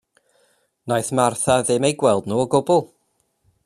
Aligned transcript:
Wnaeth 0.87 1.11
Martha 1.19 1.59
ddim 1.69 1.87
eu 1.91 1.95
gweld 2.01 2.31
nhw 2.35 2.43
o 2.47 2.51
gwbl. 2.57 2.87